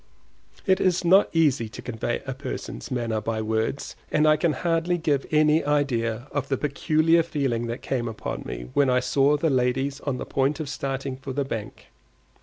It 0.65 0.81
is 0.81 1.05
not 1.05 1.29
easy 1.31 1.69
to 1.69 1.79
convey 1.83 2.23
a 2.25 2.33
person's 2.33 2.89
manner 2.89 3.21
by 3.21 3.39
words, 3.43 3.95
and 4.11 4.27
I 4.27 4.35
can 4.35 4.53
hardly 4.53 4.97
give 4.97 5.27
any 5.29 5.63
idea 5.63 6.27
of 6.31 6.47
the 6.49 6.57
peculiar 6.57 7.21
feeling 7.21 7.67
that 7.67 7.83
came 7.83 8.07
upon 8.07 8.41
me 8.43 8.71
when 8.73 8.89
I 8.89 8.99
saw 8.99 9.37
the 9.37 9.51
ladies 9.51 9.99
on 9.99 10.17
the 10.17 10.25
point 10.25 10.59
of 10.59 10.69
starting 10.69 11.17
for 11.17 11.33
the 11.33 11.45
bank. 11.45 11.89